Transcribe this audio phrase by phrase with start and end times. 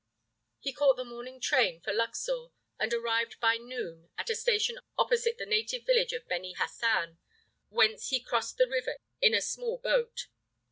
[0.59, 2.47] He caught the morning train for Luxor
[2.79, 7.19] and arrived by noon at a station opposite the native village of Beni Hassan,
[7.69, 10.25] whence he crossed the river in a small boat.